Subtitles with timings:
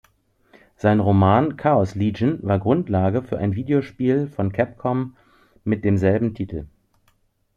[0.77, 5.15] Sein Roman "Chaos Legion" war Grundlage für ein Videospiel von Capcom
[5.63, 6.65] mit demselben Titel.